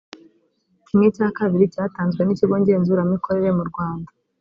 [0.87, 4.09] kimwe cya kabiri cyatanzwe n ikigo ngezuramikorere mu rwanda